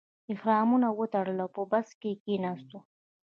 احرامونه 0.33 0.87
مو 0.91 0.97
وتړل 0.99 1.37
او 1.43 1.49
په 1.55 1.61
بس 1.71 1.87
کې 1.99 2.11
کیناستو. 2.23 2.79